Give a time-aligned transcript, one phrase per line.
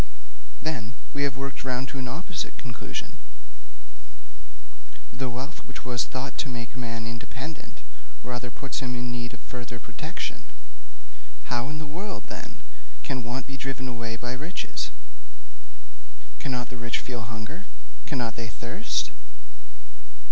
[0.63, 3.17] 'Then, we have worked round to an opposite conclusion:
[5.13, 7.81] the wealth which was thought to make a man independent
[8.23, 10.45] rather puts him in need of further protection.
[11.53, 12.63] How in the world, then,
[13.03, 14.89] can want be driven away by riches?
[16.39, 17.67] Cannot the rich feel hunger?
[18.07, 19.11] Cannot they thirst?